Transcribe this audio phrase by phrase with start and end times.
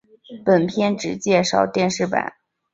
[0.43, 2.33] 本篇只介绍电视版。